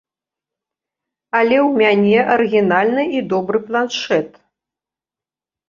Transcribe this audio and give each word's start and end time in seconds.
Але 1.39 1.57
ў 1.67 1.83
мяне 1.83 2.17
арыгінальны 2.37 3.03
і 3.19 3.23
добры 3.37 3.57
планшэт. 3.69 4.29